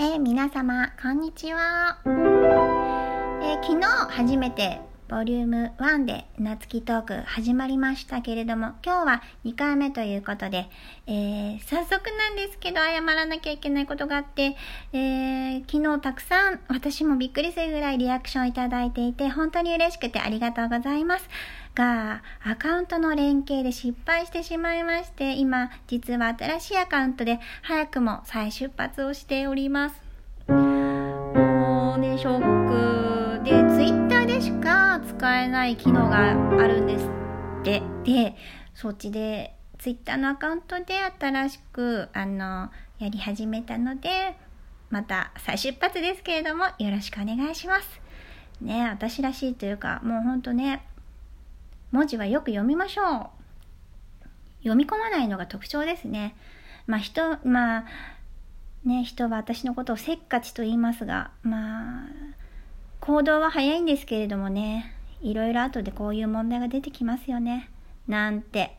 [0.00, 1.98] えー、皆様、こんにちは。
[2.06, 10.68] えー、昨日初めてボリューム1で夏希トーク始まりましたけれども、今日は2回目ということで、
[11.08, 14.54] えー、早速なんですけど謝らなきゃいけないことがあって、
[14.92, 21.28] え、昨日たくさん私もびっくりするぐらいリアクションいただいていて、本当に嬉しくてありがとうございます。
[21.78, 30.02] が、アカウントの連携で失敗してしまいまして、今、実は新しいアカウントで早くも再出発をしております。
[30.48, 37.06] もうね、ショックで、Twitter でしか使えない機能があるんです
[37.60, 37.80] って。
[38.04, 38.34] で、
[38.74, 44.36] そっちで、Twitter のアカウントで新しく、あの、やり始めたので、
[44.90, 48.00] また再出発ですけれども、よろしくお願いします。
[48.60, 50.87] ね私らしいというか、もうほんとね、
[51.90, 53.38] 文字はよく読みましょう。
[54.60, 56.36] 読み込まないのが特徴ですね。
[56.86, 57.84] まあ人、まあ、
[58.84, 62.08] ね、人は私のことをせっかちと言いますが、まあ、
[63.00, 67.70] 行動は早いんですけれどもね、いろいろ後でこういう問題が出てきますよね。
[68.06, 68.76] なんて。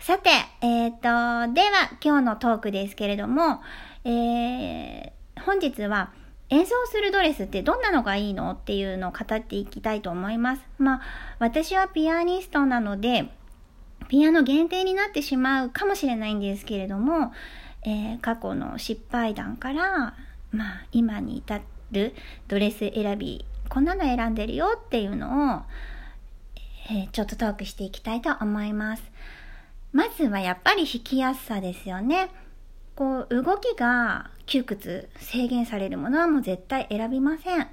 [0.00, 3.62] さて、えっ、ー、と、では今日のトークですけれども、
[4.04, 6.12] えー、本日は、
[6.50, 10.62] 演奏するドレスってどんなのがいいのっていうのを語っていきたいと思います。
[10.78, 11.00] まあ、
[11.38, 13.30] 私はピアニストなので、
[14.08, 17.32] ピアノ限定になってしまうかもしれないんですけれども、
[17.82, 20.14] えー、過去の失敗談から、
[20.52, 22.14] まあ、今に至る
[22.48, 25.62] ドレス選び、こんなの選んでるよっていうのを、
[26.90, 29.02] えー、ちょっとトークしていきたいと思います。
[29.92, 32.28] まずはやっぱり弾きやすさですよね。
[32.96, 37.68] こう、動きが窮屈、制限されるものはもう絶対選びません。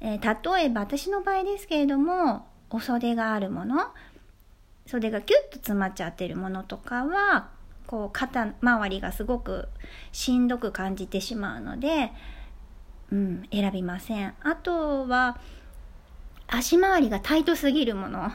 [0.00, 3.92] えー、例えば私の場合ですけれども、お袖があるもの、
[4.86, 7.48] 袖がキュッと詰まっちゃってるものとかは、
[7.86, 9.68] こう肩周りがすごく
[10.12, 12.12] しんどく感じてしまうので、
[13.10, 14.34] うん、選びません。
[14.42, 15.38] あとは、
[16.46, 18.32] 足回りがタイトすぎるもの。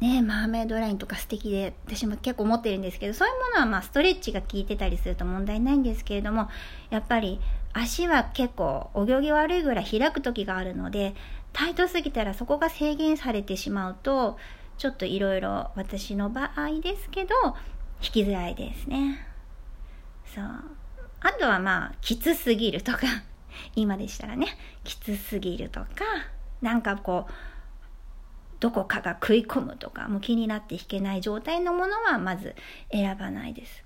[0.00, 6.48] ねマーメイドラインとか素敵で私も結構持ってるんですけどそういうものはまあストレッチが効いてたりすると問題ないんですけれども
[6.90, 7.40] やっぱり
[7.72, 11.14] 足は結構お行儀悪いぐらい開く時があるので
[11.52, 14.38] タイトすぎたらそこが制限されてしまうと
[14.78, 17.34] ちょっといろいろ私の場合ですけど
[18.02, 19.26] 引きづらいですね。
[20.34, 20.44] そう。
[21.20, 23.06] あとはまあきつすぎるとか
[23.74, 24.48] 今でしたらね
[24.84, 25.86] きつすぎるとか
[26.60, 27.32] なんかこう
[28.60, 32.54] どこかが食い込むとかもう気になって弾けない状態のものはまず
[32.90, 33.84] 選ばないです。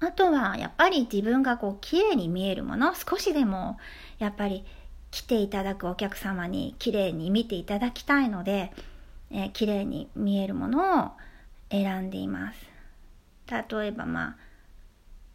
[0.00, 3.78] あとはやっぱり自分がこう綺麗に見えるもの少しでも
[4.18, 4.64] やっぱり
[5.10, 8.72] 来ていただくお客様に綺麗に見ていただきたいので、
[9.30, 11.10] えー、綺麗に見えるものを
[11.70, 12.58] 選んでいます。
[13.48, 14.36] 例えばま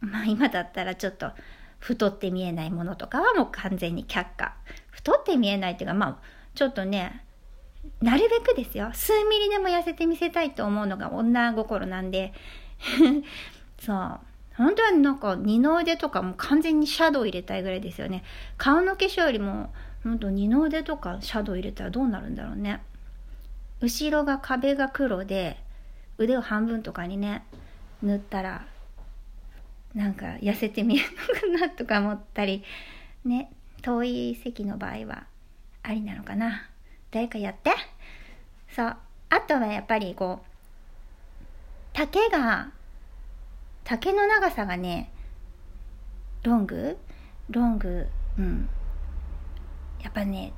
[0.00, 1.32] あ、まあ今だったらちょっと
[1.78, 4.54] 太って見えないものとかはもう完全に却下。
[4.90, 6.18] 太って見えないっていうかまあ
[6.54, 7.24] ちょっとね、
[8.00, 8.90] なるべくですよ。
[8.92, 12.32] 数ミリでも痩せてみせたいと思うのが女心なんで。
[13.80, 14.20] そう。
[14.56, 18.22] 本当はなんか二の腕とかも完全にシャドウ入れたいぐらいですよね。
[18.56, 19.72] 顔の化粧よりも、
[20.04, 22.80] 本当二の腕とかシャドウ入れたらどうなるんだろうね。
[23.80, 25.58] 後ろが壁が黒で、
[26.18, 27.44] 腕を半分とかにね、
[28.02, 28.66] 塗ったら、
[29.94, 31.08] なんか痩せて見える
[31.50, 32.62] のかなとか思ったり、
[33.24, 33.50] ね、
[33.82, 35.26] 遠い席の場合は
[35.82, 36.68] ありなのかな。
[37.14, 37.70] 誰かやって。
[38.74, 38.96] そう。
[39.30, 42.72] あとはやっぱりこう丈が
[43.84, 45.12] 丈の長さがね
[46.42, 46.98] ロング？
[47.50, 48.68] ロングうん。
[50.02, 50.52] やっぱね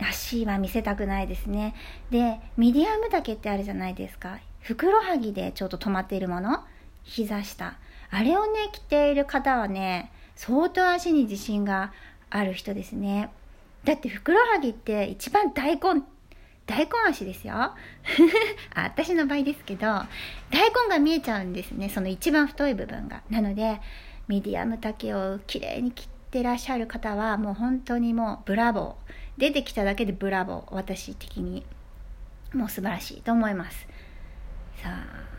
[0.00, 1.76] 足は見せたくないですね。
[2.10, 4.40] でミディアム丈ってあるじゃないですか。
[4.58, 6.64] ふくろはぎでちょっと止まっているもの？
[7.04, 7.78] 膝下。
[8.10, 11.92] あれをね着ている方はね相当足に自信が
[12.28, 13.30] ある人ですね。
[13.84, 16.02] だってふくらはぎって一番大根
[16.66, 17.54] 大根足ですよ。
[17.54, 17.76] あ
[18.74, 20.06] 私の場合ですけど大
[20.70, 21.88] 根が見えちゃうんですね。
[21.88, 23.22] その一番太い部分が。
[23.30, 23.80] なので
[24.28, 29.12] ミディアム丈をきれいに切ってらっしゃる方はもう本当にもうブラボー。
[29.38, 30.74] 出てきただけでブラボー。
[30.74, 31.64] 私的に。
[32.54, 33.88] もう素晴らしいと思います。
[34.76, 35.32] さあ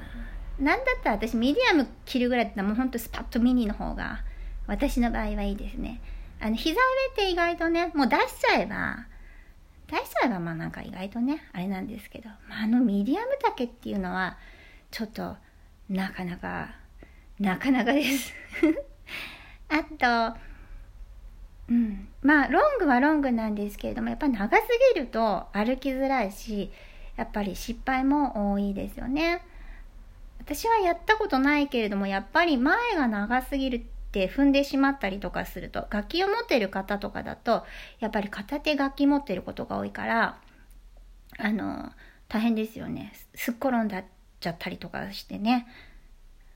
[0.60, 4.24] なんだったら私ミディアム着るぐらいだったらもうほんとスパッとミニの方が
[4.68, 6.02] 私の場合はいいですね。
[6.44, 6.82] あの、膝上
[7.14, 9.06] って意外とね、もう出しちゃえば、
[9.88, 14.38] 出しちゃえばまあなんか意外とね、あれなんですけど、まあ、あのミディアム丈っていうのは、
[14.92, 15.38] ちょっと、
[15.90, 16.76] なかなか、
[17.40, 18.34] なかなかです
[19.70, 19.84] あ
[20.34, 20.38] と、
[21.70, 22.10] うん。
[22.22, 24.64] まあ、ロングはロングなんですけれども、やっぱり長す
[24.94, 26.74] ぎると歩きづらいし、
[27.16, 29.42] やっぱり失敗も多いですよね。
[30.40, 37.66] 私はやったことないけれども、やっぱり前が長すぎるって踏んでしまったりとかすると楽器を持ってる方とかだと
[38.00, 40.38] やっぱり片手楽器持ってることが多いから
[41.40, 41.92] あの
[42.28, 43.12] 大変ですよね。
[43.34, 44.04] すっ転んだっ
[44.40, 45.66] ちゃったりとかしてね。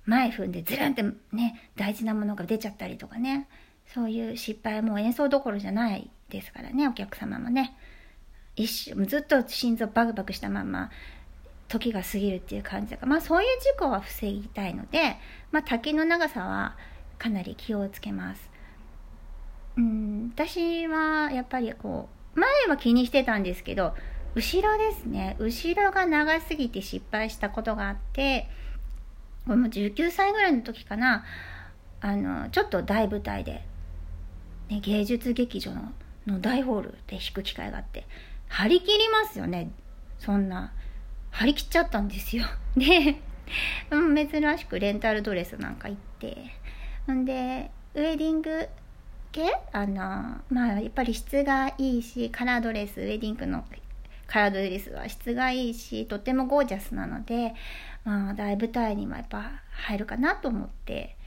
[0.05, 3.47] 前踏んでずるんってね大事なものが出ちゃったりとかね。
[3.87, 7.75] そういう失敗も演奏どころじゃないですからねお客様もね。
[8.55, 10.91] 一瞬ずっと心臓バクバクしたまま
[11.67, 15.17] 時が過ぎるっていう感じだからまあそういう事故は防ぎたいので、
[15.51, 16.77] まあ、滝の長さは
[17.17, 18.49] かなり気をつけます。
[19.77, 23.93] うん私はやっぱりこう前は気にしてたんですけど
[24.35, 25.35] 後ろですね。
[25.39, 28.47] 後ろが長すぎて失敗したことがあって
[29.45, 31.25] これも19歳ぐらいの時かな。
[31.99, 33.63] あのちょっと大舞台で、
[34.69, 35.91] ね、芸術劇場の
[36.27, 38.05] の大ホールで弾く機会があって
[38.49, 39.71] 張り切りますよね。
[40.19, 40.73] そんな
[41.31, 42.45] 張り切っちゃったんですよ。
[42.75, 43.21] で、
[43.91, 46.37] う、珍しくレンタルドレスなんか行って
[47.13, 48.67] んでウェディング
[49.31, 49.43] 系？
[49.71, 53.65] あのまあやっぱり質がいいしカラードレスウェディングの
[54.27, 57.53] カラードレスは質がいいしとってもゴージャスなので
[58.07, 61.17] まあ、大舞台にもやっぱ入るかなと思って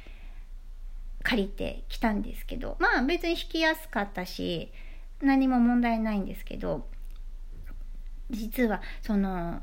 [1.23, 4.73] 借りてきたんですけどまあ別に弾きやすかったし
[5.21, 6.87] 何も問題ないんですけど
[8.31, 9.61] 実はその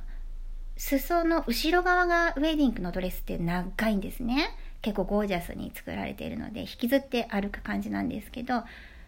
[0.76, 4.50] 裾の後ろ側がウェディングのドレスって長いんですね。
[4.82, 8.64] 結構ゴージャスに作られているので引きずって歩く感じなんですけど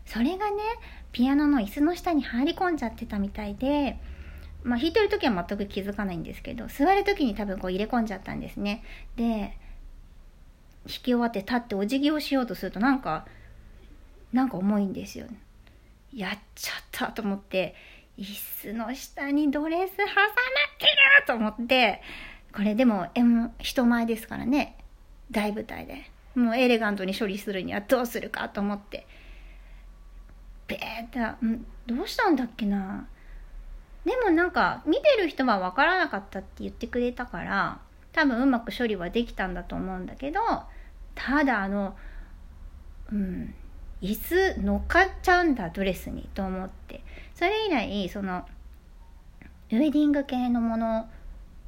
[0.05, 0.63] それがね
[1.11, 3.99] ピアノの椅子の下に入り込んじゃってたみたいで
[4.63, 8.83] まあ、弾いてる時は全く気づかないんですけど座る時に多分こう入れ込んじゃったんですね。
[9.15, 9.57] で
[10.85, 13.25] 弾き終わって立ってお辞儀をしようとするとなんか
[14.33, 15.27] なんか重いんですよ
[16.13, 17.75] やっちゃったと思って
[18.17, 18.25] 椅
[18.71, 20.15] 子の下にドレス挟まっ
[20.77, 22.01] てると思って
[22.53, 23.07] これでも
[23.59, 24.75] 人前ですからね。
[25.31, 29.05] 大舞台でもうエレガントに処理するにはどうするかと思って
[30.67, 31.55] ベーッと
[31.87, 33.07] どうしたんだっけな。
[34.05, 37.79] でもなんか見てる人は分からなかったって言ってくれたから
[38.13, 40.39] 多分うまく処理はできたんだと思うんだけど
[41.15, 41.95] ただあの
[43.11, 43.53] うん
[44.01, 47.03] 椅子乗っかっちゃうんだドレスにと思って。
[47.39, 48.45] それ以来その
[49.71, 51.09] ウェディング系のもの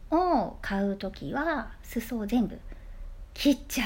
[0.09, 2.59] を買う時は裾を全部
[3.33, 3.85] 切っちゃ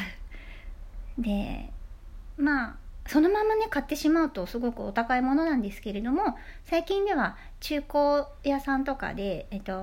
[1.17, 1.21] う。
[1.21, 1.69] で
[2.37, 2.75] まあ
[3.07, 9.73] そのままね買ってしまうとすごくお高いものなんですけれども最近では中古屋さんとかでえっと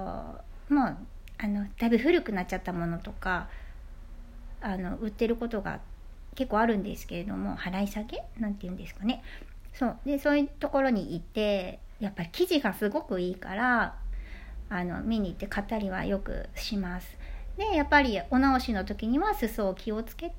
[0.68, 0.96] もう
[1.38, 3.48] あのだいぶ古くなっちゃったものとか
[4.60, 5.80] あの売ってることが
[6.34, 8.22] 結構あるんですけれども払い下げ？
[8.38, 9.22] なんて言うんですかね。
[9.72, 9.96] そう。
[10.04, 13.96] でそういうところに行ってやっぱり生地がすごくいいから
[14.68, 17.16] あの見に行って買ったりはよくします。
[17.56, 20.36] でやっぱりお直しの時には裾を気をつけて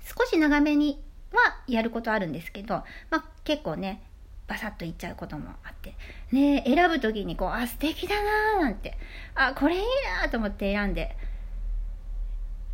[0.00, 4.02] 少し長めにはやることあるんですけど、まあ、結構ね
[4.46, 5.94] バサッといっちゃうこともあって
[6.32, 8.16] ね選ぶ時にこうあ素敵だ
[8.56, 8.98] なーなんて
[9.34, 9.82] あこれいい
[10.22, 11.16] なと思って選んで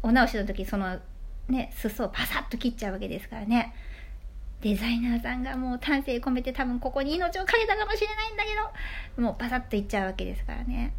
[0.02, 0.98] お直しの時その
[1.48, 3.74] ね裾をパサッと切っちゃうわけですからね。
[4.62, 8.50] デザイナーさんがもう丹精込めて多分ここに命をかけたかもしれないんだけ
[9.18, 10.94] どもうパサッといっちゃうわけですからね。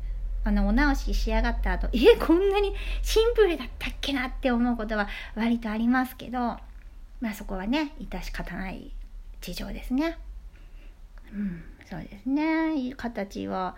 [0.48, 1.90] あのお直し仕上がった後。
[1.94, 6.58] えこんなにシンプルだったっけなって思うことは割とありますけど。
[7.20, 8.92] まあそこはね致し方ない
[9.42, 10.18] 事情ですね。
[11.34, 12.94] うん、そうですね。
[12.96, 13.76] 形は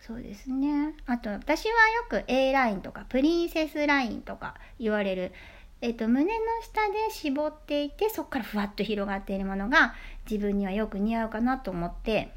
[0.00, 0.94] そうですね。
[1.06, 5.32] あと私はよく A ラインとかプリンセスラインとか言われる、
[5.80, 9.94] えっと、胸の下で絞っていてそこからふわっと広がっているものが
[10.30, 12.34] 自分にはよく似合うかなと思って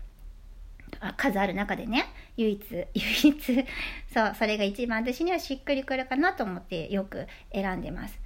[1.17, 2.05] 数ある中でね
[2.37, 2.61] 唯一
[2.93, 3.65] 唯一
[4.13, 8.19] そうそれが一番私にはしっくりくるかなと思ってよく選んでます。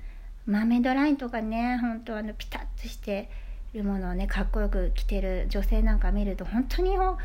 [0.45, 3.29] マーメイドラインとかね本当あのピタッとして
[3.73, 7.17] るものをねかっこよく着てる女性なんか見ると本当にも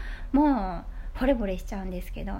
[1.14, 2.32] う惚れ惚れしちゃうんですけど。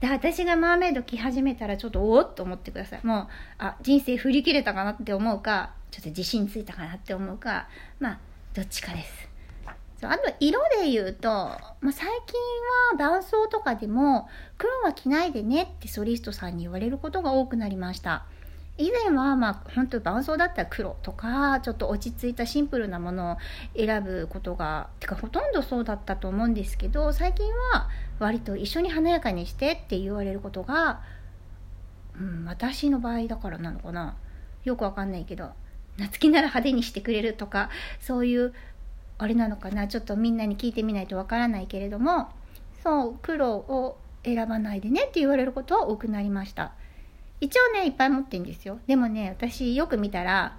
[0.00, 3.00] で私がマーメイド着始めたらちょっとおおっと思ってください。
[3.02, 3.28] もう
[3.58, 7.68] あ人生振り切れたかなって思うかちょっと自信ついたかなって思うか
[7.98, 8.18] まあ
[8.52, 9.25] どっちかです。
[10.00, 12.40] そうあと色で言うと、まあ、最近
[12.92, 18.26] は伴奏とかでも黒は着ないでねってソリストさんに言われることが多くなりました。
[18.78, 23.36] 以前はまあ本当伴奏だったら黒とかちょっと落ち着いたシンプルなものを
[23.74, 27.88] 選ぶことがてかほとんどそうだったと思うんですけど最近は
[28.18, 31.00] 割と一緒に華やかにしてって言われることが、
[32.20, 34.16] うん、私の場合だからなのかな。
[34.64, 35.52] よくわかんないけど
[35.96, 38.52] 夏希なら派手にしてくれるとかそういう
[39.18, 39.88] あれなのかな？
[39.88, 42.28] ちょっとみんなに聞いてみないとわからないけれども
[42.82, 46.72] そう黒を選ばないでねって言われることは多くなりました。
[47.40, 48.78] 一応ねいっぱい持ってんですよ。
[48.86, 50.56] でもね私よく見たら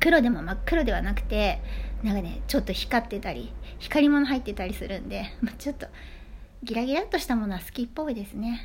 [0.00, 1.60] 黒でも真っ黒ではなくて
[2.02, 5.86] なんかねちょっと光ってたり光り物入ってたりするんで、まあ、ちょっと
[6.62, 8.60] ギラギラっとしたものは好きっぽいですね。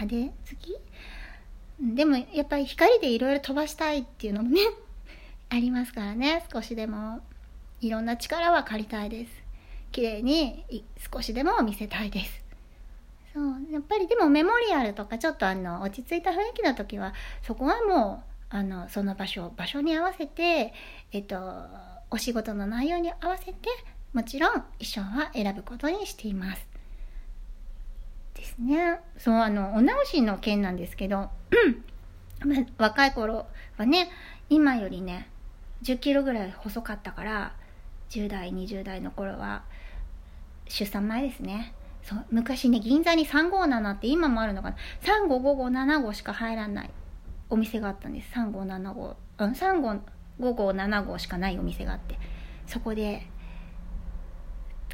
[0.00, 0.54] 派手？
[0.54, 1.94] 好き？
[1.96, 4.60] でもやっぱり光でいろいろ飛ばしたいっていうのもね
[5.50, 7.20] ありますからね少しでも。
[7.80, 9.32] いろんな力は借りたいです。
[9.92, 10.64] 綺麗に
[11.12, 12.44] 少しでも見せたいです。
[13.32, 13.72] そう。
[13.72, 18.22] やっぱりでもメモリアルとかちょっとあの落ち着いた雰囲気の時はそこはも
[18.52, 20.74] うあのその場所場所に合わせて
[21.12, 21.38] えっと
[22.10, 23.54] お仕事の内容に合わせて
[24.12, 26.68] もちろん衣装は選ぶことにしています。
[28.34, 29.00] ですね。
[29.18, 31.30] そうあのお直しの件なんですけど
[32.78, 33.46] 若い頃
[33.76, 34.10] はね
[34.48, 35.28] 今よりね
[35.82, 37.52] 10キロぐらい細かったから
[38.10, 39.62] 10代20代の頃は
[40.68, 41.74] 出産前ですね。
[42.02, 44.76] そう昔ね銀座に357って今もあるのかな。
[45.02, 46.90] 355575しか入らない
[47.48, 48.32] お店があったんです。
[48.34, 49.50] 3575うん
[50.38, 52.18] 355575しかないお店があって。
[52.66, 53.26] そこで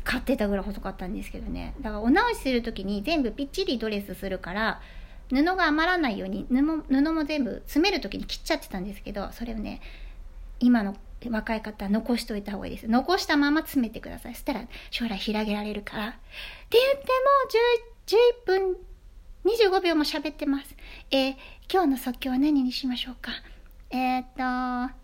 [0.03, 1.75] 買ってたぐらい細かったんですけどね。
[1.81, 4.81] だからお直しする時に全部ぴっちりドレスするから
[5.31, 9.81] 布が余らないように布も全部詰める時に切っちゃってたんですけどそれをね
[10.61, 10.97] 今の
[11.29, 12.89] 若い方残しといた方がいいです。
[12.89, 14.35] 残したまま詰めてください。
[14.35, 16.09] そしたら将来広げられるから。
[16.09, 16.19] って
[16.73, 17.09] 言って
[18.49, 18.77] も11分
[19.45, 20.75] 25秒も喋ってます。
[21.11, 21.37] えー、
[21.73, 23.33] 今日の即興は何にしましょうか？
[23.91, 24.25] えー、っ
[24.89, 24.95] と、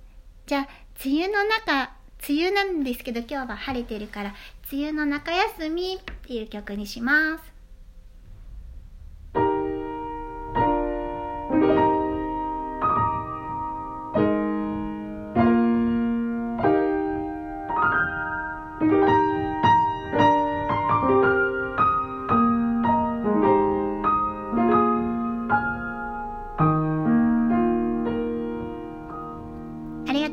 [0.47, 0.69] じゃあ、
[1.05, 1.93] 梅雨の中、
[2.29, 4.35] 梅雨なんですけど今日は晴れてるから、
[4.73, 7.52] 梅雨の中休みっていう曲にします。